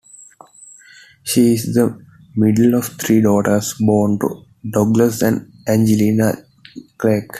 She 1.23 1.53
is 1.53 1.75
the 1.75 2.03
middle 2.35 2.73
of 2.73 2.85
three 2.87 3.21
daughters 3.21 3.75
born 3.79 4.17
to 4.21 4.45
Douglas 4.67 5.21
and 5.21 5.53
Angela 5.67 6.37
Chalke. 6.99 7.27